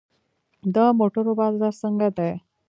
د 0.73 0.75
موټرو 0.97 1.31
بازار 1.39 1.73
څنګه 1.81 2.07
دی؟ 2.17 2.31